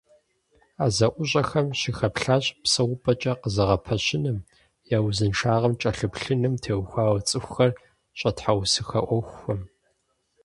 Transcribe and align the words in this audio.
А 0.83 0.85
зэӀущӀэхэм 0.95 1.67
щыхэплъащ 1.79 2.45
псэупӀэкӀэ 2.63 3.33
къызэгъэпэщыным, 3.41 4.37
я 4.95 4.97
узыншагъэм 5.05 5.73
кӀэлъагъэплъыным 5.79 6.53
теухуауэ 6.63 7.19
цӀыхухэр 7.27 7.71
щӀэтхьэусыхэ 8.19 8.99
Ӏуэхухэм. 9.07 9.61